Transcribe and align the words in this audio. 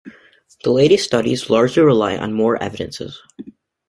The 0.63 0.71
latest 0.71 1.03
studies 1.05 1.51
largely 1.51 1.83
rely 1.83 2.17
on 2.17 2.33
more 2.33 2.57
evidences. 2.57 3.21